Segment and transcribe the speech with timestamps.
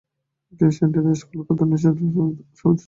[0.53, 2.75] তিনি সেন্টার এসকোলার কাতালানিস্তার সদস্য হন।